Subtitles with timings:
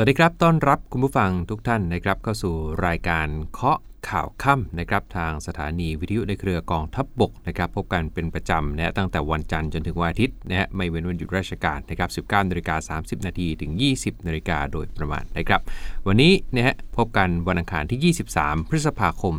[0.00, 2.54] สวัสดีครับ ต้อนรับคุณผู้ฟังทุกท่านนะครับเข้าสู่
[2.86, 3.78] รายการเคาะ
[4.08, 15.60] ข่าวค่ำนะครับทางสถานีวิทยุในเครือกองทัพบบกนะครับพบกันเป็นประจำนะตั้งแต่วันจันทร์จนถึงวันอาทิตย์นะฮะไม่เว้นวันหยุดราชการนะครับ19นาฬิกา30 นาทีถึง 20นาฬิกาโดยประมาณนะครับ
[16.06, 19.34] วันนี้นะฮะพบกันวันอังคารที่ 23 พฤษภาคม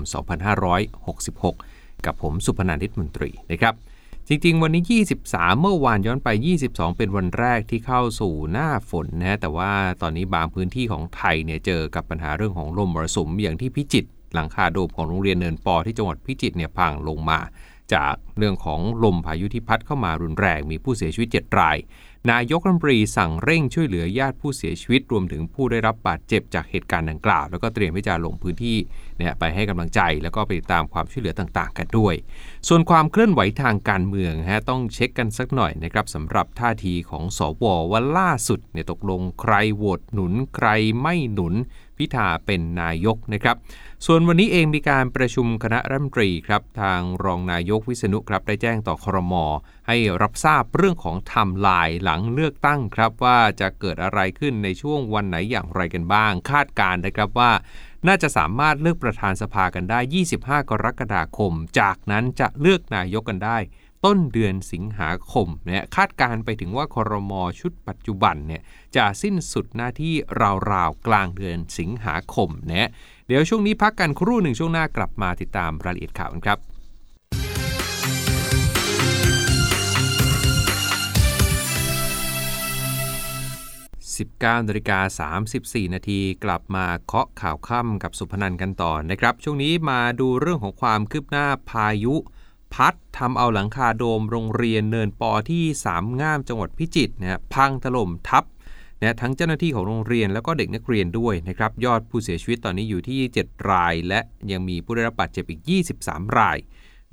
[1.19, 3.73] 2566 กับผมสุพนันทิตมนตรีนะครับ
[4.31, 4.83] จริงๆ วันนี้
[5.25, 6.29] 23 เมื่อวานย้อนไป
[6.63, 9.71] 22 เป็นวันแรกที่เข้าสู่หน้าฝนนะแต่ว่า
[10.01, 17.39] ตอนนี้บางพื้นที่ของไทยเนี่ยเจอกับปัญหาเรื่องของลมมรสุมอย่างที่พิจิตรหลังคาโดมของโรงเรียนเนินปอที่จังหวัดพิจิตรเนี่ยพังลงมา
[17.93, 21.77] จากเรื่องของลมพายุที่พัดเข้ามารุนแรงมีผู้เสียชีวิต 7 ราย
[22.31, 28.77] นายกรัฐมนตรีสั่งเร่งช่วยเหลือญาติผู้เสียชีวิตรวมถึงผู้ได้รับบาดเจ็บจากเหตุการณ์ดังกล่าว แล้วก็เตรียมที่จะลงพื้นที่
[29.19, 32.15] เนี่ยไปให้กำลังใจแล้วก็ไปตามความช่วยเหลือต่างๆ กันด้วย
[32.67, 40.67] ส่วนความเคลื่อนไหวทางการเมืองฮะต้องเช็คกันสักหน่อยนะครับสำหรับท่าทีของสวว่าล่าสุดเนี่ยตกลงใครโหวตหนุนใคร
[41.01, 41.55] ไม่หนุน
[41.97, 43.55] พิธาเป็นนายกนะครับ
[44.05, 49.33] ส่วนวันนี้เองมีการประชุมคณะรัฐมนตรีครับทางรองนายกวิษณุครับได้แจ้งต่อครม
[49.87, 57.51] ให้รับทราบเรื่องของไทม์ไลน์หลังเลือกตั้งครับว่าจะเกิดอะไรขึ้นในช่วงวันไหนอย่างไรกันบ้าง คาดการณ์นะครับว่า
[58.07, 59.99] น่าจะสามารถเลือกประธานสภากันได้
[60.35, 63.57] 25 กรกฎาคม จากนั้นจะเลือกนายกกันได้
[64.05, 68.61] ต้นเดือนสิงหาคมเนี่ยคาดการณ์ไปถึงว่าครมชุดปัจจุบันเนี่ย
[68.95, 70.13] จะสิ้นสุดหน้าที่
[70.71, 72.89] ราวๆกลางเดือนสิงหาคมเนี่ย
[73.27, 76.57] เดี๋ยวช่วงนี้พักกันครู่หนึ่งช่วงหน้ากลับมาติดตามรายละเอียดข่าวกันครับ
[84.27, 92.15] 19นาฬิกา34 นาทีกลับมาเคาะข่าวค่ำกับสุพนันกันต่อนะครับ ช่วงนี้มาดูเรื่องของความคืบหน้าพายุ
[92.73, 98.43] พัดทำเอาหลังคาโดมโรงเรียนเนินปอที่สามง่ามจังหวัดพิจิตรนะฮะพังถล่มทับ
[99.01, 104.19] นะทั้งเจ้าหน้าที่ของโรงเรียนแล้วก็เด็กนักเรียนด้วยนะครับยอดผู้เสียชีวิตตอนนี้อยู่ที่ 7 ราย และ
[104.51, 105.61] ยังมีผู้ได้รับบาดเจ็บอีก
[105.99, 106.57] 23 ราย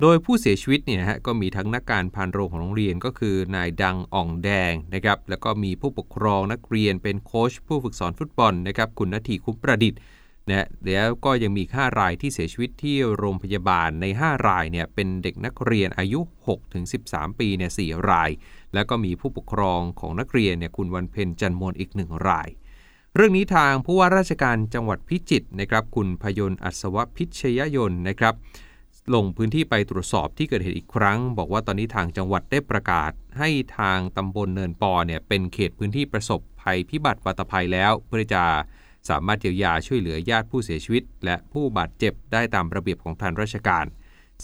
[0.01, 9.99] โดยผู้เสียชีวิตเนี่ยฮะก็มีทั้งนักการพานโรงของโรงเรียนก็คือนายดังอ่องแดงนะครับแล้วก็มีผู้ปกครองนักเรียนเป็นโค้ชผู้ฝึกสอนฟุตบอลนะครับคุณนาทีคุ้มประดิษฐ์
[10.49, 16.19] นะแล้วก็ยังมี5รายที่เสียชีวิตที่โรงพยาบาลใน 5 รายเนี่ยเป็นเด็กนักเรียนอายุ
[16.79, 18.29] 6-13 ปีเนี่ย4ราย
[18.73, 22.49] แล้วก็มีผู้ปกครองของนักเรียนเนี่ยคุณวันเพ็ญจันมนอีก1ราย
[23.15, 28.35] เรื่องนี้ทางผู้ว่าราชการจังหวัดพิจิตรนะครับคุณพยนต์อัศวพิชยยนต์นะครับ
[29.13, 38.43] ลงพื้นที่ไปตรวจสอบที่เกิดเหตุอีกครั้ง บอกว่าตอนนี้ทางจังหวัดได้ประกาศ ให้ทางตำบลเนินปอเนี่ยเป็นเขตพื้นที่ประสบภัยพิบัติวัตภัยแล้ว เพื่อจะ
[39.09, 43.85] สามารถเยียวยาช่วยเหลือญาติผู้เสียชีวิต และผู้บาดเจ็บได้ตามระเบียบของทางราชการ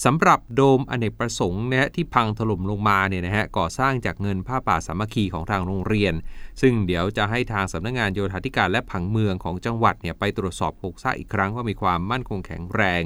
[0.06, 6.13] สำหรับโดมอเนกประสงค์นะฮะที่พังถล่มลงมาเนี่ยนะฮะก่อสร้างจากเงินผ้าป่าสามัคคีของทางโรงเรียน
[6.62, 13.01] ซึ่งเดี๋ยวจะให้ทางสำนักงานโยธาธิการและผังเมืองของจังหวัดเนี่ยไปตรวจสอบโครงสร้างอีกครั้งว่ามีความมั่นคงแข็งแรง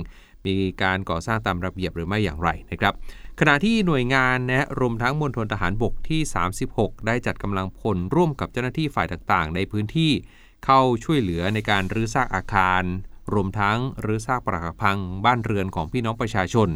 [0.46, 2.94] มีการก่อสร้างตามระเบียบหรือไม่อย่างไรนะครับ
[3.40, 6.22] ขณะที่หน่วยงานนะรวมทั้งมณฑลทหารบกที่
[6.64, 10.12] 36 ได้จัดกำลังพลร่วมกับเจ้าหน้าที่ฝ่ายต่างๆ ในพื้นที่
[10.66, 12.84] เข้าช่วยเหลือในการรื้อซากอาคาร
[13.34, 16.70] รวมทั้งรื้อซากปรักหักพังบ้านเรือนของพี่น้องประชาชน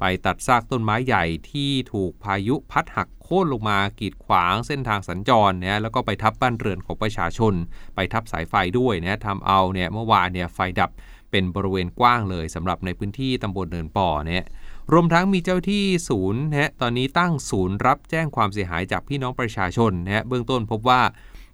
[0.00, 7.54] ไปตัดซากต้นไม้ใหญ่ที่ถูกพายุพัดหักโค่นลงมากีดขวางเส้นทางสัญจรเนี่ยแล้วก็ไปทับบ้านเรือนของประชาชน
[7.94, 10.90] ไปทับสายไฟด้วยนะทำเอาเนี่ยเมื่อวานเนี่ยไฟดับ
[11.34, 14.44] เป็นบริเวณกว้างเลยสำหรับในพื้นที่ตำบลเนินป่อเนี่ย
[14.92, 21.00] รวมทั้งมีเจ้าที่ศูนย์นะฮะตอนนี้ตั้งศูนย์รับแจ้งความเสียหายจากพี่น้องประชาชนนะฮะเบื้องต้นพบว่า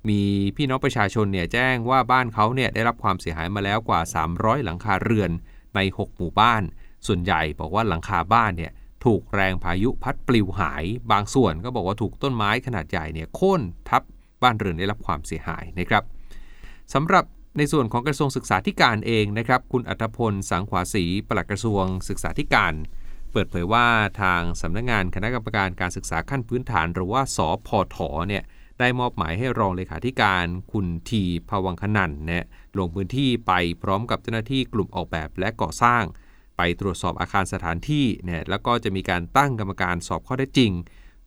[0.09, 0.21] มี
[0.57, 4.01] พี่น้องประชาชนเนี่ยแจ้งว่าบ้านเขาเนี่ยได้รับความเสียหายมาแล้วกว่า
[4.33, 5.31] 300 หลังคาเรือน
[5.75, 6.63] ใน 6 หมู่บ้าน
[7.07, 8.73] ส่วนใหญ่บอกว่าหลังคาบ้านเนี่ย
[9.05, 14.03] ถูกแรงพายุพัดปลิวหาย บางส่วนก็บอกว่าถูกต้นไม้ขนาดใหญ่เนี่ยโค่นทับ
[14.43, 16.05] บ้านเรือนได้รับความเสียหายนะครับ
[16.95, 17.25] สำหรับ
[17.57, 22.75] ในส่วนของกระทรวงศึกษาธิการเองนะครับ คุณอัธพล สังขวาศรีปลัดกระทรวงศึกษาธิการ
[23.33, 23.87] เปิดเผยว่า
[24.23, 28.43] ทางสำนักงงานคณะกรรมการการศึกษาขั้นพื้นฐาน หรือว่าสอพอถอเนี่ย
[28.79, 32.45] ได้มอบหมายให้รองเลขาธิการ คุณทีภวังคนันเนี่ย
[32.79, 33.53] ลงพื้นที่ไป
[33.83, 36.03] พร้อมกับเจ้าหน้าที่กลุ่มออกแบบและก่อสร้าง
[36.57, 40.73] ไปตรวจสอบอาคารสถานที่เนี่ยแล้วก็จะมีการตั้งกรรมการสอบข้อเท็จจริง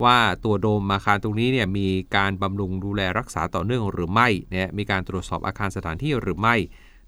[0.05, 6.55] ว่าตัวโดมอาคารตรงนี้เนี่ยมีการบำรุงดูแลรักษาต่อเนื่องหรือไม่เนี่ยมีการตรวจสอบอาคารสถานที่หรือไม่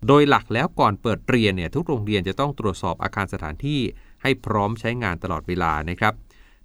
[0.07, 3.79] โดยหลักแล้วก่อนเปิดเรียนเนี่ยทุกโรงเรียนจะต้องตรวจสอบอาคารสถานที่
[4.21, 6.13] ให้พร้อมใช้งานตลอดเวลานะครับ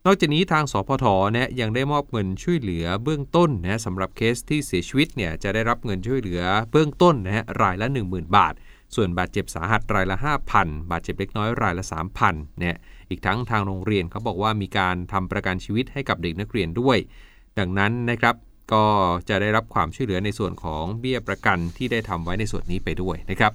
[0.06, 8.54] นอกจากนี้ทางสพทเนี่ยยังได้มอบเงินช่วยเหลือเบื้องต้นนะสำหรับเคสที่เสียชีวิตเนี่ยจะได้รับเงินช่วยเหลือเบื้องต้นนะฮะรายละ 10,000 บาท
[8.94, 10.16] ส่วนบาดเจ็บสาหัสรายละ
[10.54, 11.84] 5,000 บาดเจ็บเล็กน้อยรายละ
[12.22, 12.76] 3,000เนี่ย
[13.10, 16.98] อีกทั้งทางโรงเรียนเขาบอกว่ามีการทำประกันชีวิตให้กับเด็กนักเรียนด้วย
[17.58, 18.34] ดังนั้นนะครับ
[18.72, 18.84] ก็
[19.28, 23.52] จะได้รับความช่วยเหลือในส่วนของเบี้ยประกันที่ได้ทำไว้ในส่วนนี้ไปด้วยนะครับ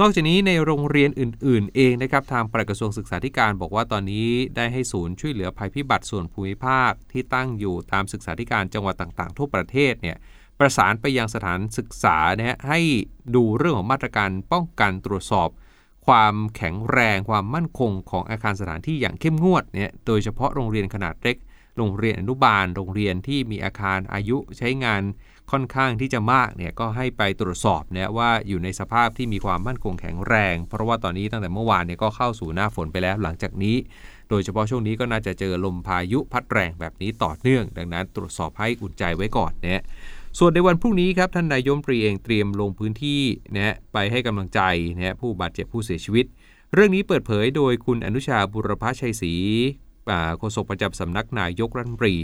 [0.00, 10.16] นอกจากนี้ในโรงเรียนอื่น ๆ เองนะครับทางปลัดกระทรวงศึกษาธิการบอกว่าตอนนี้ได้ให้ศูนย์ช่วยเหลือภัยพิบัติส่วนภูมิภาคที่ตั้งอยู่ตามศึกษาธิการจังหวัดต่างๆ ทั่วประเทศเนี่ย
[10.58, 12.80] ประสานไปยังสถานศึกษานะฮะให้
[13.34, 15.48] ดูเรื่องของมาตรการป้องกันตรวจสอบ
[16.06, 21.36] ความแข็งแรงความมั่นคงของอาคารสถานที่อย่างเข้มงวดเนี่ยโดยเฉพาะโรงเรียนขนาดเล็ก
[21.76, 25.02] โรงเรียนอนุบาล โรงเรียนที่มีอาคารอายุใช้งาน
[25.50, 33.76] ค่อนข้างที่จะมากเนี่ยก็ให้ไปตรวจสอบเนี่ยว่าอยู่ในสภาพที่มีความมั่นคงแข็งแรง เพราะว่าตอนนี้ตั้งแต่เมื่อวานเนี่ยก็เข้าสู่หน้าฝนไปแล้วหลังจากนี้
[34.30, 39.82] โดยเฉพาะช่วงนี้ก็น่าจะเจอลมพายุพัดแรงแบบนี้ต่อเนื่อง ดังนั้นตรวจสอบให้อุ่นใจไว้ก่อนเนี่ย
[40.38, 43.22] ส่วนในวันพรุ่งนี้ครับท่านนายมปรีเองเตรียมลงพื้นที่
[43.56, 44.60] นะไปให้กำลังใจ
[44.96, 46.26] นะผู้บาดเจ็บผู้เสียชีวิต
[46.74, 49.34] เรื่องนี้เปิดเผยโดยคุณอนุชาบุรพชัยศรี
[50.38, 52.16] โฆษกประจำสำนักนายกรัฐมนตรี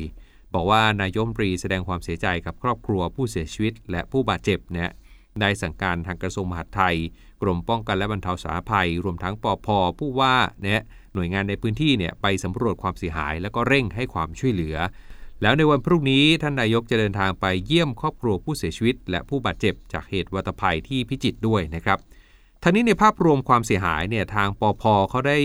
[0.54, 4.92] บอกว่านายมปรีแสดงความเสียใจกับครอบครัวผู้เสียชีวิต และผู้บาดเจ็บนะ
[5.40, 6.96] ได้สั่งการทางกระทรวงมหาดไทย
[7.42, 9.68] กรมป้องกันและบรรเทาสาธารณภัย รวมทั้งปอพ
[9.98, 10.82] ผู้ว่าเนี่ย
[11.14, 14.76] หน่วยงานในพื้นที่เนี่ยไปสำรวจความเสียหาย แล้วก็เร่งให้ความช่วยเหลือ
[15.42, 21.98] แล้วในวันพรุ่งนี้ท่านนายกจะเดินทางไปเยี่ยมครอบครัวผู้เสียชีวิต และผู้บาดเจ็บจากเหตุวัตภัยที่พิจิตรด้วยนะครับ
[22.62, 25.38] ทั้งนี้ในภาพรวมความเสียหายเนี่ยทางปอพเขาได้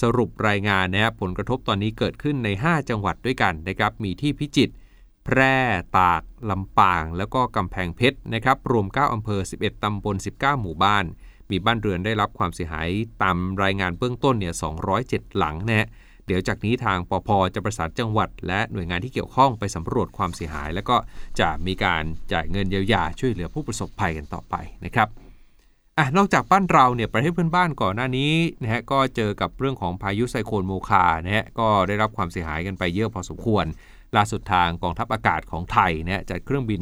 [0.00, 4.74] สรุปรายงานนะครับผลกระทบตอนนี้เกิดขึ้นใน 5 จังหวัดด้วยกันนะครับมีที่พิจิตร
[5.24, 5.56] แพร่
[5.98, 11.04] ตาก ลำปาง แล้วก็กำแพงเพชรนะครับรวม 9 อำเภอ 11 ตำบล 19 หมู่บ้าน
[11.50, 12.88] มีบ้านเรือนได้รับความเสียหาย
[13.22, 14.54] ตามรายงานเบื้องต้นเนี่ย
[14.96, 15.88] 207 หลังนะฮะ
[16.26, 20.96] เดี๋ยวจากนี้ทางปอพจะประสานจังหวัด และหน่วยงานที่เกี่ยวข้องไปสำรวจความเสียหาย แล้วก็
[21.40, 22.02] จะมีการ
[22.32, 25.08] จ่ายเงินเยียวยาช่วยเหลือผู้ประสบภัยกันต่อไปนะครับ
[25.98, 28.32] อะนอกจากบ้านเราเนี่ยประเทศเพื่อนบ้านก่อนหน้านี้
[28.62, 33.64] นะฮะก็เจอกับเรื่องของพายุไซโคลนโมคานะฮะก็ได้รับความเสียหายกันไปเยอะพอสมควร
[34.16, 36.80] ล่าสุดทางกองทัพอากาศของไทยเนี่ยจัดเครื่องบิน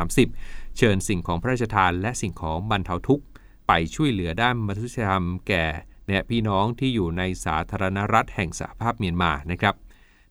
[0.00, 3.24] 430 เชิญสิ่งของพระราชทานและสิ่งของบรรเทาทุกข์
[3.68, 5.64] ไปช่วยเหลือด้านมนุษยธรรมแก่
[6.10, 9.74] เนี่ยพี่น้องที่อยู่ในสาธารณรัฐแห่งสหภาพเมียนมานะครับ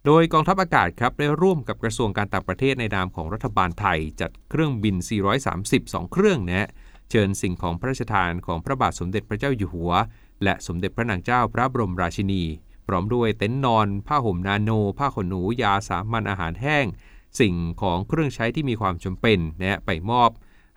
[0.05, 4.95] โดยกองทัพอากาศครับได้ร่วมกับกระทรวงการต่างประเทศในนามของรัฐบาลไทย จัดเครื่องบิน
[5.53, 6.69] 432 เครื่องนะ
[7.09, 9.91] เชิญสิ่งของพระราชทานของพระบาทสมเด็จพระเจ้าอยู่หัว
[10.43, 12.43] และสมเด็จพระนางเจ้าพระบรมราชินี
[12.87, 16.85] พร้อมด้วยเต็นท์นอน ผ้าห่มนาโน ผ้าขนหนู ยาสามัญอาหารแห้ง
[17.39, 20.29] สิ่งของเครื่องใช้ที่มีความจำเป็นนะไปมอบ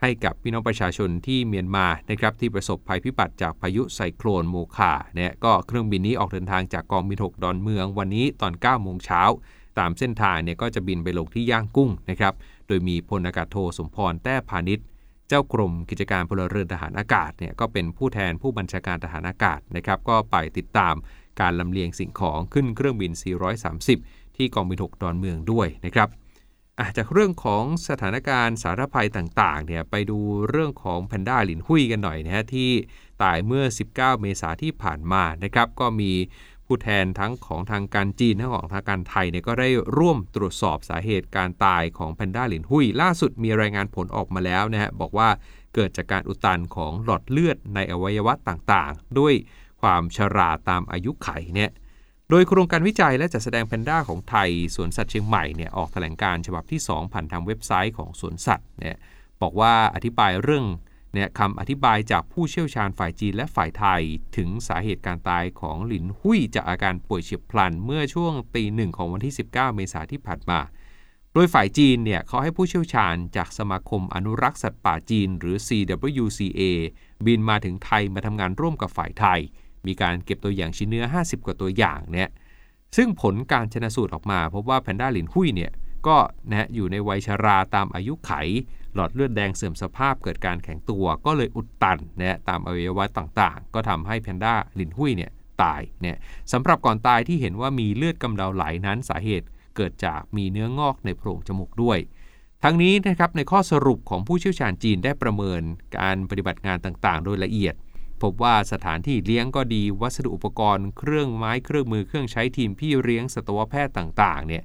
[0.03, 9.23] ให้กับพี่น้องประชาชนที่เมียนมานะครับที่ประสบภัยพิบัติจากพายุไซโคลนโมคาเนี่ยก็เครื่องบินนี้ออกเดินทางจากกองบิน 6 ดอนเมืองวันนี้ตอน9โมงเช้า
[9.79, 12.35] ตามเส้นทางเนี่ยก็จะบินไปลงที่ย่างกุ้งนะครับ
[12.67, 14.87] โดยมีพลอากาศโทสมพรแต้พาณิชย์
[15.29, 20.95] เจ้ากรมกิจการพลเรือนทหารอากาศเนี่ยก็เป็นผู้แทนผู้บัญชาการทหารอากาศนะครับก็ไปติดตาม
[21.41, 23.13] การลำเลียงสิ่งของขึ้นเครื่องบิน
[23.75, 26.09] 430 ที่กองบิน 6 ดอนเมืองด้วยนะครับ
[26.97, 30.19] จากเรื่องของสถานการณ์สารภัยต่างๆเนี่ยไปดู
[30.51, 32.71] เรื่องของแพนด้าหลินหุยกันหน่อยนะฮะที่
[33.23, 33.65] ตายเมื่อ
[33.95, 36.13] 19 เมษาที่ผ่านมานะครับ ก็มี
[36.67, 45.29] ผู้แทนทั้งของทางการจีนทั้งของทางการไทยเนี่ยก็ได้ร่วมตรวจสอบสาเหตุการตายของแพนด้าหลินหุย ล่าสุดมีรายงานผลออกมาแล้วนะฮะบอกว่า
[45.75, 49.35] เกิดจากการอุดตันของหลอดเลือดในอวัยวะต่างๆ ด้วย
[49.83, 51.71] ความชราตามอายุไขเนี่ย
[52.35, 58.97] โดยโครงการวิจัยและจัดแสดงแพนด้าของไทยสวนสัตว์เชียงใหม่เนี่ยออกแถลงการฉบับที่ 2 ผ่านทางเว็บไซต์ของสวนสัตว์เนี่ย
[59.43, 60.67] บอกว่าอธิบายเรื่อง
[61.15, 64.03] เนี่ยคำอธิบายจากผู้เชี่ยวชาญฝ่ายจีนและฝ่ายไทย
[64.37, 70.61] ถึงสาเหตุการตายของหลินหุยจากอาการป่วยเฉียบพลัน เมื่อช่วงตีหนึ่งของวันที่ 19 เมษายนที่ผ่านมา
[71.35, 76.61] โดยฝ่ายจีนเนี่ยเขาให้ผู้เชี่ยวชาญจากสมาคมอนุรักษ์สัตว์ป่าจีน หรือ CWCA
[77.27, 79.41] บินมาถึงไทยมาทำงานร่วมกับฝ่ายไทย
[79.87, 82.29] มีการเก็บตัวอย่างชิ้นเนื้อ 50 กว่าตัวอย่างเนี่ย
[82.97, 85.73] ซึ่งผลการชนะสูตรออกมา พบว่าแพนด้าหลินหุยเนี่ย
[86.07, 86.17] ก็
[86.51, 88.33] นะอยู่ในวัยชาราตามอายุไข
[88.95, 95.31] หลอดเลือดแดงเสื่อมสภาพเกิดการแข็งตัวก็เลยอุดตันนะตามอวัยวะต่างๆ ก็ทำให้แพนด้าหลินหุยเนี่ย
[95.63, 96.17] ตายเนี่ย
[96.53, 99.47] สำหรับก่อนตายที่เห็นว่ามีเลือดกำเดาไหลนั้นสาเหตุ
[99.77, 101.99] เกิดจากมีเนื้องอกในโพรงจมูกด้วย
[102.63, 105.63] ทั้งนี้นะครับในข้อสรุปของผู้เชี่ยวชาญจีนได้ประเมิน
[105.99, 107.75] การปฏิบัติงานต่างๆ โดยละเอียด
[108.23, 114.63] พบว่าสถานที่เลี้ยงก็ดีวัสดุอุปกรณ์เครื่องไม้เครื่องมือเครื่องใช้ทีมพี่เลี้ยงสัตวแพทย์ต่างๆเนี่ย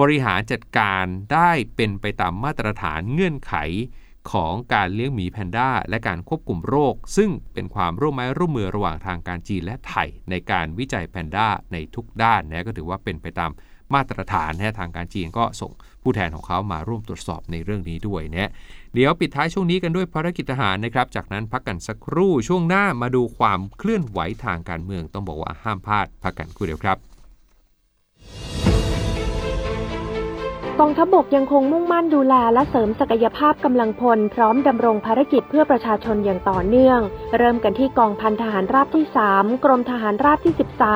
[0.00, 3.54] บริหารจัดการได้เป็นไปตามมาตรฐานเงื่อนไข
[4.32, 13.50] ของการเลี้ยงหมีแพนด้าและการควบคุมโรค ซึ่งเป็นความร่วมไม้ร่วมมือระหว่างทางการจีนและไทยในการวิจัยแพนด้าในทุกด้านนะก็ถือว่าเป็นไปตาม
[13.94, 15.72] มาตรฐานนะทางการจีนก็ส่ง
[16.02, 18.50] ผู้แทนของเขามาร่วมตรวจสอบในเรื่องนี้ด้วยนะ
[18.94, 27.11] เดี๋ยวปิดท้ายช่วงนี้กันด้วยภารกิจทหารนะครับ จากนั้นพักกันสักครู่ช่วงหน้ามาดูความเคลื่อนไหวทางการเมือง ต้องบอกว่าห้ามพลาดพักกันคู่เดียวครับ
[30.84, 37.00] องทัพบกยังคงมุ่งมั่นดูแลและเสริมศักยภาพกำลังพล พร้อมดำรงภารกิจเพื่อประชาชนอย่างต่อเนื่อง
[37.38, 40.54] เริ่มกันที่กองพันทหารราบที่ 3 กรมทหารราบที่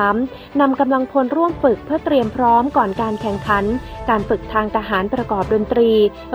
[0.09, 3.65] 13 นำกำลังพลร่วมฝึกเพื่อเตรียมพร้อมก่อนการแข่งขัน
[4.09, 5.91] การฝึกทางทหารประกอบดนตรี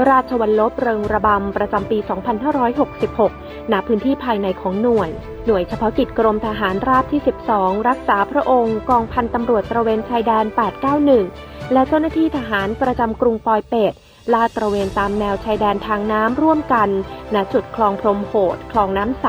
[0.08, 1.98] ราชวัลลบเริงระบำ ประจำปี
[3.04, 5.10] 2566 ณ พื้นที่ภายในของหน่วย
[5.46, 7.20] หน่วยเฉพาะกิจกรมทหารราบที่
[7.54, 13.92] 12 รักษาพระองค์ กองพันตำรวจตระเวนชายแดน 891 และเจ้าหน้าที่ทหารประจำกรุงปอยเปต
[14.34, 16.88] ลาดตระเวนตามแนวชายแดนทางน้ำร่วมกัน
[17.34, 19.26] ณ จุดคลองพรมโหด คลองน้ำใส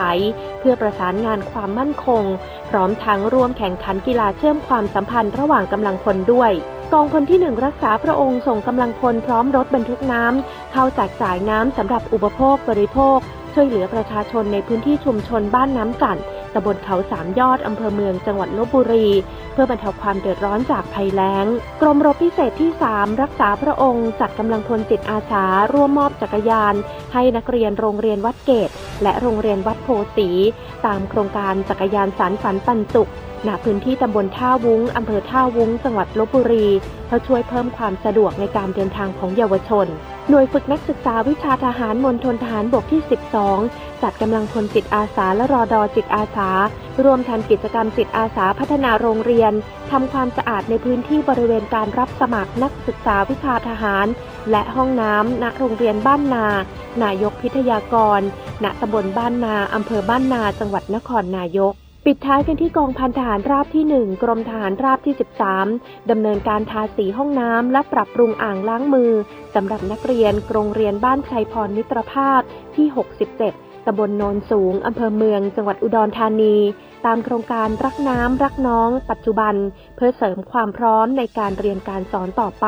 [0.59, 2.23] เพื่อประสานงานความมั่นคง
[2.69, 6.51] พร้อมทั้งร่วมแข่งขันกีฬาเชื่อมความสัมพันธ์ระหว่างกำลังพลด้วย
[6.93, 13.17] กองพลที่หนึ่งรักษาพระองค์ส่งกำลังพลพร้อมรถบรรทุกน้ำเข้าแจกจ่ายน้ำสำหรับอุปโภคบริโภค
[13.53, 16.19] ช่วยเหลือประชาชนในพื้นที่ชุมชนบ้านน้ำจัน
[16.53, 19.07] ตำบลเขาสามยอดอำเภอเมืองจังหวัดลบบุรี
[19.53, 21.45] เพื่อบรรเทาความเดือดร้อนจากภัยแล้ง
[21.81, 26.75] กรมรบพิเศษที่ 3 รักษาพระองค์จัดกำลังพลจิตอาสาร่วมมอบจักรยาน
[27.13, 28.69] ให้นักเรียนโรงเรียนวัดเกต
[29.03, 30.29] และโรงเรียนวัดโพสี
[30.85, 33.11] ตามโครงการจักรยานสารฝันปันสุข
[33.47, 36.67] ณพื้นที่ตำบลท่าวุ้งอำเภอท่าวุ้ง จังหวัดลบบุรี
[37.07, 39.87] เพื่อช่วยเพิ่มความสะดวกในการเดินทางของเยาวชน
[40.29, 43.01] หน่วยฝึกนักศึกษาวิชาทหารมณฑลทหารบกที่
[43.51, 46.49] 12 จัดกำลังพลจิตอาสาและรอดอจิตอาสา
[47.03, 49.53] รวมทันกิจกรรมจิตอาสาพัฒนาโรงเรียน
[49.91, 54.07] ทำความสะอาดในพื้นที่บริเวณการรับสมัครนักศึกษาวิชาทหาร
[54.51, 56.45] และห้องน้ำณโรงเรียนบ้านนา
[57.03, 58.21] นายกพิทยากร
[58.63, 61.73] ณตำบลบ้านนาอำเภอบ้านนา จังหวัดนครนายก
[62.07, 65.15] ปิดท้ายกันที่กองพันทหารราบที่ 1 กรมทหารราบที่
[65.61, 69.11] 13 ดำเนินการทาสีห้องน้ำและปรับปรุงอ่างล้างมือ
[69.55, 72.41] สำหรับนักเรียนโรงเรียนบ้านชัยพรมิตรภาพ
[72.75, 72.87] ที่
[73.37, 76.57] 67 ตำบลโนนสูง อำเภอเมือง จังหวัดอุดรธานี
[77.05, 79.55] ตามโครงการรักน้ำรักน้อง ปัจจุบัน
[79.95, 82.67] เพื่อเสริมความพร้อมในการเรียนการสอนต่อไป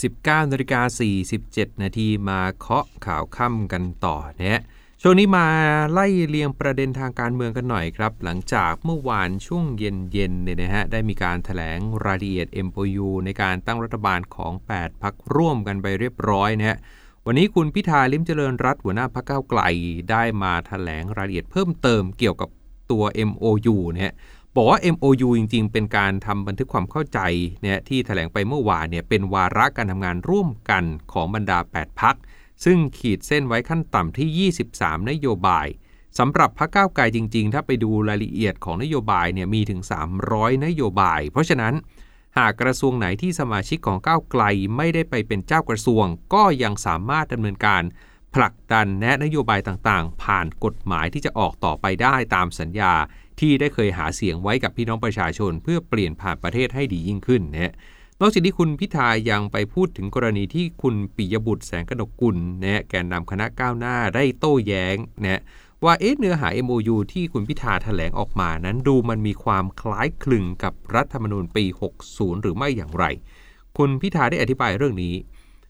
[0.00, 0.80] 19นาฬิกา
[1.30, 4.62] 47 นาทีมาเคาะข่าวค่ำกันต่อนี่ย
[5.02, 5.46] ช่วงนี้มา
[5.92, 16.78] ไล่เรียงประเด็นทางการเมืองกันหน่อยครับ หลังจากเมื่อวานช่วงเย็นๆเนี่ยนะฮะได้มีการถแถลงรายละเอียด MOU ในการตั้งรัฐบาลของ 8พักร่วมกันไปเรียบร้อยนะฮะ
[17.26, 19.62] วันนี้คุณพิธาลิมเจริญรัตหัวหน้าพักเก้าไกล
[20.10, 22.48] ได้มาถแถลงรายละเอียดเพิ่มเติมเกี่ยวกับ
[22.90, 24.12] ตัว MOU เนี่ย
[24.56, 27.20] บอกว่า MOU จริง ๆ เป็นการทำบันทึกความเข้าใจ
[27.62, 32.16] เนี่ยที่ถแถลงไปเมื่อวานเนี่ยเป็นวาระการทำงานร่วมกันของบรรดา 8 พัก
[32.64, 35.66] ซึ่งขีดเส้นไว้ขั้นต่ำที่ 23 นโยบาย
[36.18, 39.80] สำหรับพรรคก้าวไกลจริง ๆ ถ้าไปดูรายละเอียดของนโยบายเนี่ยมีถึง
[40.22, 41.74] 300 นโยบาย เพราะฉะนั้น
[42.38, 44.42] หากกระทรวงไหนที่สมาชิกของก้าวไกล
[44.76, 46.04] ไม่ได้ไปเป็นเจ้ากระทรวง
[46.34, 47.82] ก็ยังสามารถดำเนินการ
[48.34, 52.92] ผลักดันแนะนโยบายต่างๆ ผ่านกฎหมายที่จะออกต่อไปได้ตามสัญญา
[53.40, 57.72] ที่ได้เคยหาเสียงไว้กับพี่น้องประชาชน เพื่อเปลี่ยนผ่านประเทศให้ดียิ่งขึ้นนะ
[58.20, 65.40] นอกจากนี้คุณพิธายังไปพูดถึงกรณีที่คุณปิยบุตรแสงกนกกุลนะแกนนำคณะก้าวหน้าได้โต้แย้งนะ
[65.84, 71.64] ว่าเอ๊ะเนื้อหา MOU ที่คุณพิธาแถลงออกมานั้นดูมันมีความคล้ายคลึงกับรัฐธรรมนูญปี
[72.02, 73.04] 60 หรือไม่อย่างไร
[73.78, 75.14] คุณพิธาได้อธิบายเรื่องนี้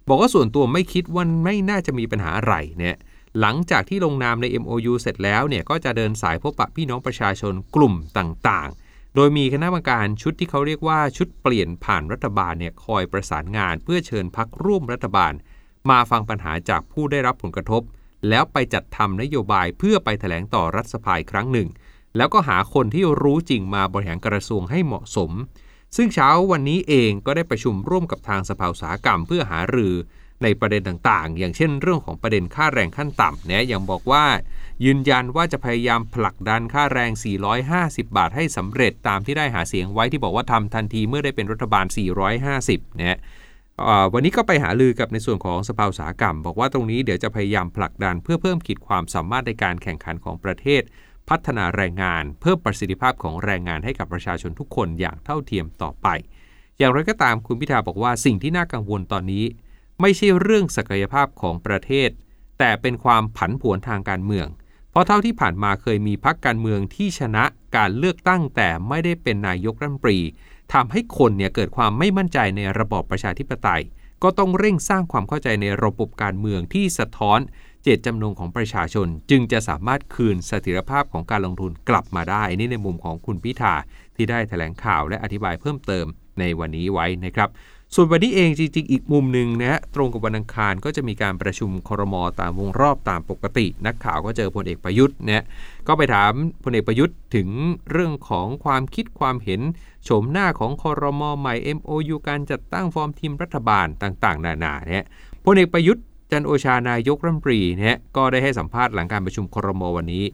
[0.09, 2.97] บอกว่าส่วนตัวไม่คิดว่าไม่น่าจะมีปัญหาอะไรเนี่ย
[3.41, 15.33] หลังจากที่ลงนามใน MOU เสร็จแล้วเนี่ยก็จะเดินสายพบปะพี่น้องประชาชนกลุ่มต่างๆ โดยมีคณะกรรมการชุดที่เขาเรียกว่าชุดเปลี่ยนผ่านรัฐบาลเนี่ยคอยประสานงานเพื่อเชิญพักร่วมรัฐบาล
[15.91, 17.83] มาฟังปัญหาจากผู้ได้รับผลกระทบ
[18.29, 21.69] แล้วไปจัดทำนโยบายเพื่อไปแถลงต่อรัฐสภาครั้งหนึ่ง
[22.17, 25.31] แล้วก็หาคนที่รู้จริงมาบริหารกระทรวงให้เหมาะสม
[25.97, 29.95] ซึ่งเช้าวันนี้เองก็ได้ประชุมร่วมกับทางสภาอุตสาหกรรม เพื่อหารือ
[30.43, 34.25] ในประเด็นต่างๆ อย่างเช่นเรื่องของประเด็นค่าแรงขั้นต่ำเนี่ยยังบอกว่า
[34.85, 37.11] ยืนยันว่าจะพยายามผลักดันค่าแรง
[37.61, 41.87] 450 บาทให้สำเร็จตามที่ได้หาเสียงไว้ที่บอกว่าทำทันทีเมื่อได้เป็นรัฐบาล
[42.41, 43.19] 450เนี่ย
[44.13, 50.83] วันนี้ก็ไปหาลือกับในส่วนของสภาอุตสาหกรรม บอกว่าตรงนี้เดี๋ยวจะพยายามผลักดันเพื่อเพิ่มขีดความสามารถในการแข่งขันของประเทศ
[51.29, 56.09] พัฒนาแรงงาน เพิ่มประสิทธิภาพของแรงงานให้กับประชาชนทุกคนอย่างเท่าเทียมต่อไป
[56.79, 59.45] อย่างไรก็ตามคุณพิธาบอกว่าสิ่งที่น่ากังวลตอนนี้
[60.01, 62.11] ไม่ใช่เรื่องศักยภาพของประเทศ
[62.59, 64.47] แต่เป็นความผันผวนทางการเมือง
[64.91, 67.45] เพราะเท่าที่ผ่านมาเคยมีพักการเมืองที่ชนะ
[67.77, 70.19] การเลือกตั้งแต่ไม่ได้เป็นนายกรัฐมนตรี
[70.73, 73.83] ทำให้คนเนี่ยเกิดความไม่มั่นใจในระบอบประชาธิปไตย
[74.23, 77.39] ก็ต้องเร่งสร้างความเข้าใจในระบบการเมืองที่สะท้อน
[77.83, 83.75] เจตจำนงของประชาชน จึงจะสามารถคืนเสถียรภาพของการลงทุนกลับมาได้นี่ในมุมของคุณพิธา
[84.17, 86.07] ที่ได้แถลงข่าวและอธิบายเพิ่มเติม
[86.41, 87.49] ในวันนี้ไว้นะครับ
[87.95, 95.43] ส่วนวันนี้เองจริงๆ อีกมุมหนึ่งนะฮะตรงกับวันอังคารก็จะมีการประชุมครมตามวงรอบตามปกติ นักข่าวก็เจอพลเอกประยุทธ์เนี่ย
[95.87, 96.33] ก็ไปถาม
[96.65, 97.49] พลเอกประยุทธ์ถึง
[97.91, 99.61] เรื่องของความคิดความเห็น
[100.05, 105.05] โฉมหน้าของคอรมอใหม่ MOU การจัดตั้งฟอร์มทีมรัฐบาลต่างๆ นานาเนี่ย
[105.45, 110.25] พลเอกประยุทธ์จันโอชานายกรัฐมนตรีเนี่ยก็ได้ให้สัมภาษณ์หลังการประชุมคอรมอวันนี้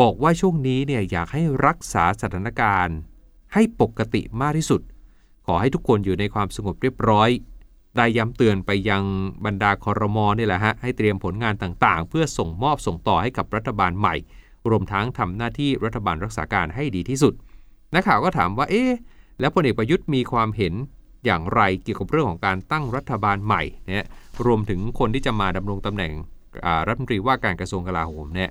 [0.00, 2.96] บอกว่าช่วงนี้เนี่ยอยากให้รักษาสถานการณ์
[3.54, 4.80] ให้ปกติมากที่สุด
[5.46, 7.30] ขอให้ทุกคนอยู่ในความสงบเรียบร้อย
[7.96, 9.02] ได้ย้ำเตือนไปยัง
[9.44, 14.14] บรรดาคอรมอนี่แหละฮะให้เตรียมผลงานต่างๆ เพื่อส่งมอบส่งต่อให้กับรัฐบาลใหม่
[14.70, 17.34] รวมทั้งทำหน้าที่รัฐบาลรักษาการให้ดีที่สุด
[17.94, 18.90] นักข่าวก็ถามว่าเอ๊ะ
[19.40, 20.74] แล้วพลเอกประยุทธ์มีความเห็น
[21.24, 24.06] อย่างไรเกี่ยวกับเรื่องของการตั้งรัฐบาลใหม่เนี่ย
[24.46, 26.12] รวมถึงคนที่จะมาดำรงตำแหน่ง
[26.86, 28.50] รัฐมนตรีว่าการกระทรวงกลาโหมเนี่ย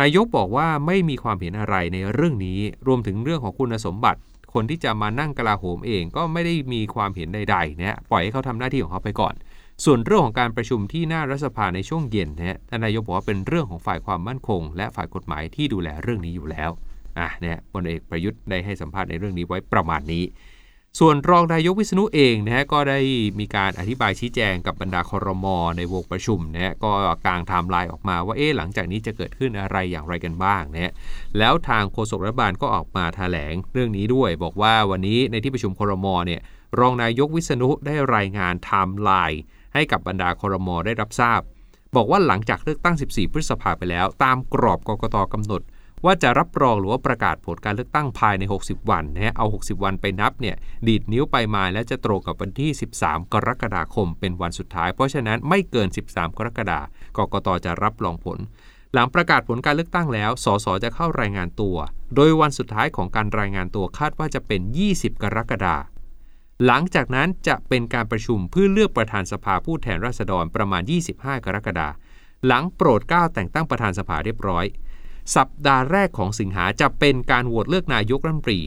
[0.00, 4.20] นายกบอกว่าไม่มีความเห็นอะไรในเรื่องนี้ รวมถึงเรื่องของคุณสมบัติ
[4.54, 9.34] คนที่จะมานั่งกลาโหมเองก็ไม่ได้มีความเห็นใดๆเนี่ยปล่อยให้เขาทำหน้าที่ของเขาไปก่อน
[9.84, 16.70] ส่วนเรื่องของการประชุมที่หน้ารัฐสภาในช่วงเย็นเนี่ยนายกบอกว่าเป็นเรื่องของฝ่ายความมั่นคง และฝ่ายกฎหมายที่ดูแลเรื่องนี้อยู่แล้ว
[17.18, 20.24] อะเนี่ยพลเอกประยุทธ์ได้ให้สัมภาษณ์ในเรื่องนี้ไว้ประมาณนี้
[21.00, 22.98] ส่วนรองนายกวิษณุเองนะฮะก็ได้
[23.38, 26.90] มีการอธิบายชี้แจงกับบรรดาคอรมอในวงประชุมนะฮะก็
[27.26, 30.92] กางไทม์ไลน์ออกมาว่าเอ๊ะหลังจากนี้จะเกิดขึ้นอะไรอย่างไรกันบ้างนะฮะ
[31.38, 36.40] แล้วทางโฆษกรัฐบาลก็ออกมาแถลงเรื่องนี้ด้วย บอกว่าวันนี้ในที่ประชุมคอรมอเนี่ย
[36.78, 39.40] รองนายกวิษณุได้รายงานไทม์ไลน์
[39.74, 41.40] ให้กับบรรดาคอรมอได้รับทราบ
[41.96, 45.62] บอกว่าหลังจากเลือกตั้ง 14 พฤษภาไปแล้ว ตามกรอบกกตกำหนด
[46.04, 50.56] ว่าจะรับรองหรือว่าประกาศผลการเลือกตั้งภายใน 60 วันนะฮะเอา 60 วันไปนับเนี่ย
[50.86, 52.70] ดีดนิ้วไปมาแล้วจะตรงกับวันที่
[53.00, 58.38] 13 กรกฎาคมเป็นวันสุดท้าย เพราะฉะนั้นไม่เกิน 13 กรกฎาคมกกตจะรับรองผล
[58.92, 61.76] หลังประกาศผลการเลือกตั้งแล้ว สสจะเข้ารายงานตัว
[62.14, 64.60] โดยวันสุดท้ายของการรายงานตัวคาดว่าจะเป็น
[64.92, 65.82] 20 กรกฎาคม
[66.66, 70.82] หลังจากนั้นจะเป็นการประชุมเพื่อเลือกประธานสภาผู้แทนราษฎรประมาณ
[71.14, 71.94] 25 กรกฎาคม
[72.46, 74.64] หลังโปรดเกล้าแต่งตั้งประธานสภาเรียบร้อย
[75.36, 78.60] สัปดาห์แรกของสิงหาจะเป็นการโหวตเลือกนายกรัฐมนตรี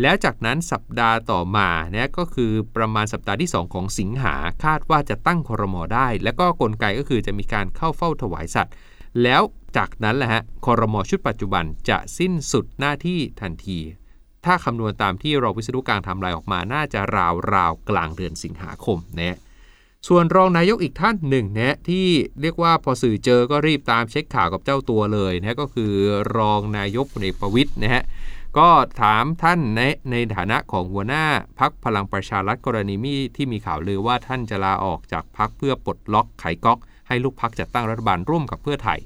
[0.00, 8.74] แล้วจากนั้นสัปดาห์ต่อมาเนี่ยก็คือประมาณสัปดาห์ที่ 2 ของสิงหาคาดว่าจะตั้งครมอได้ แล้วก็กลไกก็คือจะมีการเข้าเฝ้าถวายสัตว์
[9.22, 9.42] แล้ว
[9.76, 13.78] จากนั้นแหละฮะครมอชุดปัจจุบันจะสิ้นสุดหน้าที่ทันที
[14.44, 19.36] ถ้าคำนวณตามที่รอวิศนุการทำลายออกมาน่าจะราวราวกลางเดือนสิงหาคมเนี่ย
[20.08, 22.06] ส่วนรองนายกอีกท่านหนึ่งนะที่
[22.40, 25.92] เรียกว่าพอสื่อเจอก็รีบตามเช็คข่าวกับเจ้าตัวเลยนะก็คือ
[26.36, 28.04] รองนายกพลเอกประวิทย์นะฮะ
[28.58, 28.68] ก็
[29.00, 29.80] ถามท่านใน
[30.10, 31.24] ในฐานะของหัวหน้า
[31.58, 36.78] พักพลังประชารัฐกรณีมีที่มีข่าวลือว่าท่านจะลาออกจากพักเพื่อปลดล็อกไขก๊อก
[37.08, 38.98] ให้ลูกพักจัดตั้งรัฐบาลร่วมกับเพื่อไทย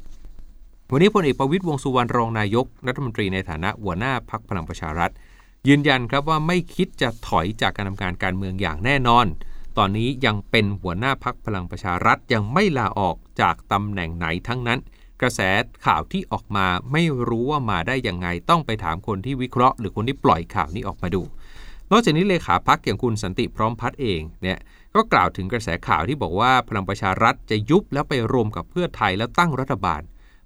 [0.92, 5.10] วันนี้พลเอกประวิตยวงสุวรรณรองนายก รัฐมนตรีในฐานะหัวหน้าพักพลังประชารัฐ
[5.68, 9.26] ยืนยันครับว่าไม่คิดจะถอยจากการทำงานการเมืองอย่างแน่นอน
[9.78, 14.78] ตอนนี้ยังเป็นหัวหน้าพักพลังประชารัฐยังไม่ลาออกจากตำแหน่งไหนทั้งนั้น
[15.20, 15.40] กระแส
[15.86, 21.22] ข่าวที่ออกมาไม่รู้ว่ามาได้ยังไงต้องไปถามคนที่วิเคราะห์ หรือคนที่ปล่อยข่าวนี้ออกมาดู
[21.90, 24.58] นอกจากนี้เลขาพักอย่างคุณสันติพร้อมพัฒเองเนี่ย
[24.94, 30.02] ก็กล่าวถึงกระแสข่าวที่บอกว่าพลังประชารัฐจะยุบแล้วไปรวมกับเพื่อไทยแล้วตั้งรัฐบาล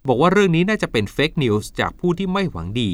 [0.07, 2.91] บอกว่าเรื่องนี้น่าจะเป็น fake news จากผู้ที่ไม่หวังดี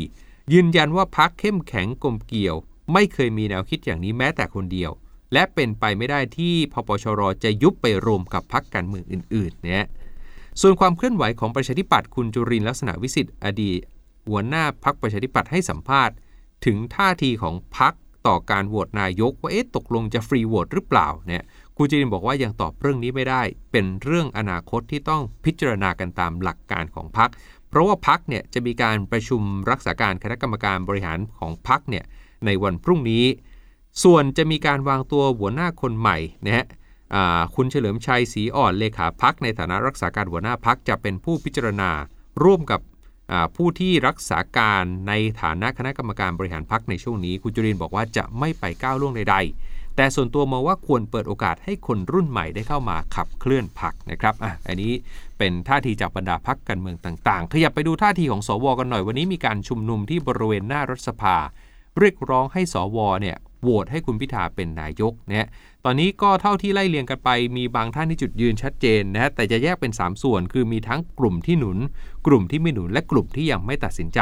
[0.52, 2.56] ยืนยันว่าพรรคเข้มแข็งกลมเกลียว
[2.92, 4.90] ไม่เคยมีแนวคิดอย่างนี้แม้แต่คนเดียว
[5.32, 9.86] และเป็นไปไม่ได้ที่พปชรจะยุบไปรวมกับพรรคการเมืองอื่นๆเนี่ย
[10.60, 13.80] ส่วนความเคลื่อนไหวของประชาธิปัตย์คุณจุรินทร์ลักษณวิศิษฏ์อดีต
[14.28, 16.14] หัวหน้าพรรคประชาธิปัตย์ให้สัมภาษณ์
[16.64, 17.94] ถึงท่าทีของพรรค
[18.26, 21.42] ต่อการโหวตนายกว่าเอ๊ะตกลงจะ free vote หรือเปล่าเนี่ย
[21.76, 27.30] คุณจุรินทร์บอกว่ายังตอบเรื่องนี้ไม่ได้ เป็นเรื่องอนาคตที่ต้องพิจารณากันตามหลักการของพัก
[27.68, 32.04] เพราะว่าพักเนี่ยจะมีการประชุมรักษาการคณะกรรมการบริหารของพักเนี่ย
[32.46, 33.24] ในวันพรุ่งนี้
[34.02, 36.66] ส่วนจะมีการวางตัวหัวหน้าคนใหม่นะฮะ
[37.54, 41.90] คุณเฉลิมชัยศรีอ่อนเลขาพักในฐานะรักษาการหัวหน้าพักจะเป็นผู้พิจารณา
[42.44, 42.80] ร่วมกับ
[43.56, 54.92] ผู้ที่รักษาการในฐานะคณะกรรมการบริหารพักในช่วงนี้ คุณจุรินบอกว่าจะไม่ไปก้าวล่วงใดๆ แต่ส่วนตัวมองว่าควรเปิดโอกาสให้คนรุ่นใหม่ได้เข้ามาขับเคลื่อนพักนะครับอะอันนี้
[55.38, 61.36] เป็นท่าทีจากบรรดาพักการเมืองต่างๆ ขยับไปดูท่าทีของสวกันหน่อยวันนี้มีการชุมนุมที่บริเวณหน้ารัฐสภา
[61.98, 65.48] เรียกร้องให้สวเนี่ย โหวตให้คุณพิธาเป็นนายกนะ
[65.84, 71.78] ตอนนี้ก็เท่าที่ไล่เรียงกันไป มีบางท่านที่จุดยืนชัดเจนนะแต่จะแยกเป็น 3 ส่วน คือมีทั้งกลุ่มที่หนุน
[72.26, 74.20] กลุ่มที่ไม่หนุนและกลุ่มที่ยังไม่ตัดสินใจ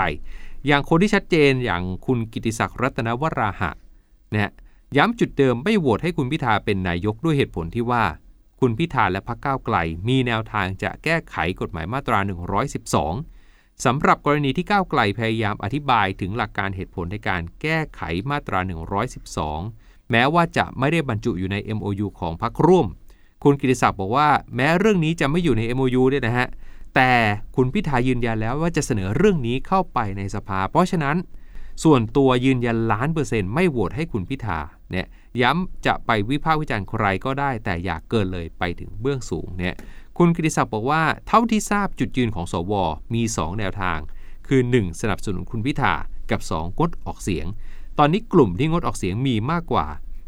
[0.66, 3.70] อย่างคนที่ชัดเจนอย่างคุณกิติศักดิ์รัตนวราหะ
[4.32, 4.52] นะ
[4.96, 8.04] ย้ำจุดเดิมไม่โหวตให้คุณพิธาเป็นนายกด้วยเหตุผลที่ว่า
[8.60, 9.76] คุณพิธาและพรรคก้าวไกล
[10.08, 12.18] มีแนวทางจะแก้ไขกฎหมายมาตรา
[12.82, 13.37] 112
[13.84, 18.58] สำหรับกรณีที่ก้าวไกลพยายามอธิบายถึงหลักการเหตุผลในการแก้ไขมาตรา
[19.34, 22.86] 112 แม้ว่าจะไม่ได้บรรจุอยู่ใน MOU ของพรรคร่วม
[23.44, 26.46] คุณกิติศักดิ์บอกว่าแม้เรื่องนี้จะไม่อยู่ใน MOU เนี่ยนะฮะ
[26.94, 27.12] แต่
[27.56, 31.16] คุณพิธายืนยันแล้วว่าจะเสนอเรื่องนี้เข้าไปในสภา เพราะฉะนั้น
[31.82, 34.58] ส่วนตัวยืนยันล้านเปอร์เซ็นต์ไม่โหวตให้คุณพิธา
[34.90, 35.06] เนี่ย
[35.42, 39.74] ย้ำจะไปวิพากษ์วิจารณ์ใครก็ได้ แต่อย่าเกินเลยไปถึงเบื้องสูงเนี่ย
[40.18, 42.72] คุณกิติศักดิ์บอกว่าเท่าที่ทราบจุดยืนของสว
[43.14, 43.98] มี 2 แนวทาง
[44.46, 45.94] คือ 1 สนับสนุนคุณพิธา
[46.30, 47.46] กับ 2 งดออกเสียง
[47.98, 49.86] ตอนนี้กลุ่มที่งดออกเสียงมีมากกว่า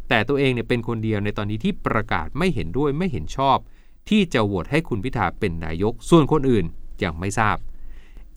[0.09, 3.57] แต่ตัวเองเนี่ยเป็นคนเดียวในตอนนี้ที่ประกาศไม่เห็นด้วยไม่เห็นชอบ
[4.09, 6.65] ที่จะโหวตให้คุณพิธาเป็นนายก ส่วนคนอื่น
[7.03, 7.57] ยังไม่ทราบ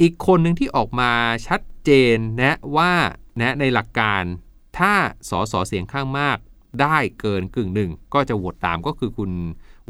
[0.02, 1.11] อีกคนหนึ่งที่ออกมา
[1.46, 2.92] ชัดเจนนะว่า
[3.40, 4.22] นะในหลักการ
[4.78, 4.94] ถ้า
[5.30, 6.38] สอสอเสียงข้างมาก
[6.80, 9.30] ได้เกินกึ่งหนึ่งก็จะโหวตตามก็คือคุณ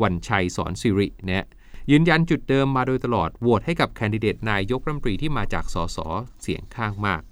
[0.03, 1.47] วันชัยสอนสิรินะ
[1.91, 5.99] ยืนยันจุดเดิมมาโดยตลอดโหวตให้กับแคนดิเดตนายกรัฐมนตรีที่มาจากสส
[6.43, 7.23] เสียงข้างมาก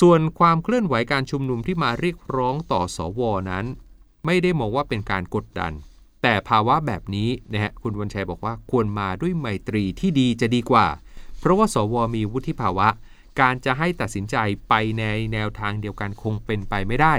[0.00, 3.64] ส่วนความเคลื่อนไหวการชุมนุมที่มาเรียกร้องต่อสวนั้น
[4.24, 5.72] ไม่ได้มองว่าเป็นการกดดัน
[6.22, 10.86] แต่ภาวะแบบนี้นะฮะคุณวันชัยบอกว่าควรมาด้วยไมตรีที่ดีจะดีกว่า
[11.40, 12.88] เพราะว่าสวมีวุฒิภาวะ
[13.40, 14.36] การจะให้ตัดสินใจ
[14.68, 17.14] ไปในแนวทางเดียวกันคงเป็นไปไม่ได้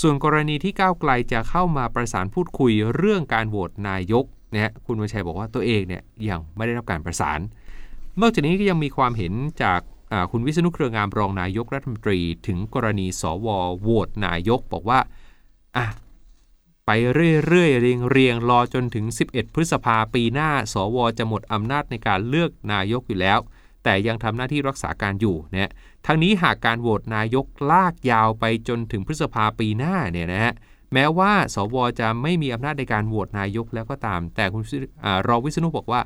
[0.00, 7.40] ส่วนกรณีที่ก้าวไกลจะเข้ามาประสานพูดคุยเรื่องการโหวตนายกนะคุณวันชัยบอกว่าตัวเองเนี่ยยังไม่ได้รับการประสาน
[8.20, 9.32] นอกจากนี้ก็ยังมีความเห็น
[9.62, 9.80] จาก
[10.30, 13.46] คุณวิษณุเครืองามรองนายกรัฐมนตรี ถึงกรณีสว
[13.80, 14.98] โหวตนายกบอกว่า
[15.76, 15.86] อะ
[16.90, 23.38] ไปเรื่อยๆ เรียงเรียงรอจนถึง 11 พฤษภาปีหน้า สวจะหมดอำนาจในการเลือกนายกอยู่แล้ว
[23.84, 25.70] แต่ยังทำหน้าที่รักษาการอยู่เนี่ย
[26.06, 30.52] ทั้งนี้หากการโหวตนายกลากยาวไปจนถึงพฤษภาปีหน้าเนี่ยนะฮะ
[30.92, 34.62] แม้ว่า สวจะไม่มีอำนาจในการโหวตนายกแล้วก็ตาม แต่คุณ
[35.28, 36.00] รอวิษณุบอกว่า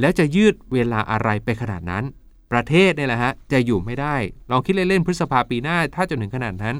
[0.00, 2.04] แล้วจะยืดเวลาอะไรไปขนาดนั้น
[2.52, 4.14] ประเทศเนี่ยแหละฮะจะอยู่ไม่ได้
[4.50, 6.76] ลองคิดเล่นๆพฤษภาปีหน้า ถ้าจนถึงขนาดนั้น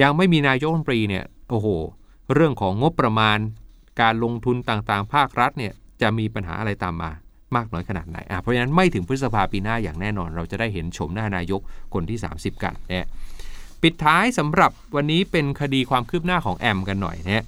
[0.00, 1.68] ยังไม่มีนายกรัฐมนตรีเนี่ยโอ้โห
[2.34, 3.38] เรื่องของงบประมาณ
[4.00, 7.10] การลงทุนต่างๆ ภาครัฐเนี่ยจะมีปัญหาอะไรตามมา
[7.56, 11.60] มากน้อยขนาดไหนอะเพราะฉะนั้นไม่ถึงพฤษภาปีหน้าอย่างแน่นอน เราจะได้เห็นชมหน้านายก
[11.94, 13.06] คนที่ 30 กันเนี่ย
[13.82, 17.44] ปิดท้ายสำหรับวันนี้เป็นคดีความคืบหน้าของแอมกันหน่อยนะ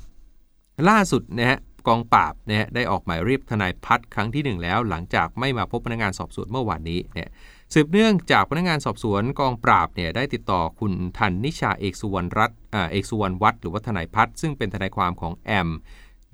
[0.89, 7.29] ล่าสุดนะฮะกองปราบนะได้ออกหมายเรียกทนายพัฒครั้งที่ 1 แล้ว หลังจากไม่มาพบพนักงานสอบสวนเมื่อวานนี้เนี่ย
[7.75, 12.59] สืบเนื่องจากพนักงานสอบสวนกองปราบเนี่ยได้ติดต่อคุณทันนิชาเอกสุวรรณรัตน์
[12.93, 15.69] เอกสุวรรณวัฒน์หรือว่าทนายพัฒน์ซึ่งเป็นทนายความของแอม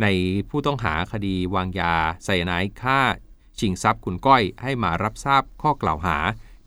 [0.03, 0.07] ใน
[0.49, 1.94] ผู้ต้องหาคดีวางยา
[2.25, 3.01] ไซยาไนด์ฆ่า
[3.59, 6.16] ชิงทรัพย์คุณก้อยให้มารับทราบข้อกล่าวหา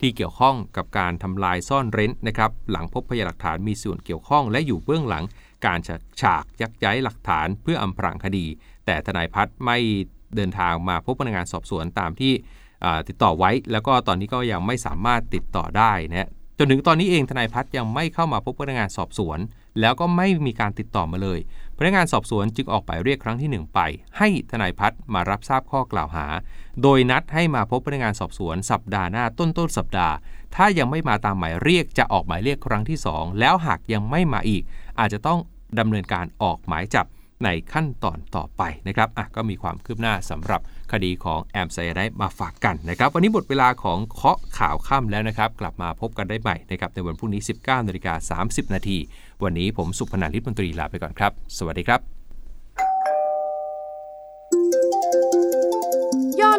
[0.01, 5.23] ที่เกี่ยวข้องกับการทำลายซ่อนเร้นนะครับหลังพบพยานหลักฐานมีส่วนเกี่ยวข้อง และอยู่เบื้องหลัง
[5.65, 5.79] การ
[6.21, 8.45] ฉากยักย้ายหลักฐานเพื่ออำพรางคดี
[8.85, 9.77] แต่ทนายพัฒน์ไม่
[10.35, 12.33] เดินทางมาพบพนักงานสอบสวนตามที่
[13.07, 19.39] ติดต่อไว้ แล้วก็ตอนนี้ก็ยังไม่สามารถติดต่อได้นะจนถึงตอนนี้เองทนายพัฒน์ยังไม่เข้ามาพบพนักงานสอบสวน
[19.79, 21.39] แล้วก็ไม่มีการติดต่อมาเลย
[21.77, 23.79] พนักงานสอบสวนจึงออกหมายเรียกครั้งที่ 1 ไป
[24.17, 26.25] ให้ทนายพัฒน์มารับทราบข้อกล่าวหา
[26.81, 30.15] โดยนัดให้มาพบพนักงานสอบสวน สัปดาห์หน้าต้นต้นสัปดาห์
[30.55, 34.63] ถ้ายังไม่มาตามหมายเรียกจะออกหมายเรียกครั้งที่ 2 แล้วหากยังไม่มาอีก
[34.99, 35.39] อาจจะต้อง
[35.79, 37.05] ดำเนินการออกหมายจับ
[37.43, 48.97] ในขั้นตอนต่อไปนะครับอะก็มีความคืบหน้าสำหรับคดีของแอมไซยไรมาฝากกันนะครับวันนี้หมดเวลาของเคาะข่าวค่ำแล้วนะครับกลับมาพบกันได้ใหม่นะครับในวันพรุ่งนี้ 19นาฬิกา30 นาที
[49.43, 52.18] วันนี้ผมสุพนันทิพย์มนตรีลาไปก่อนครับ สวัสดีครับ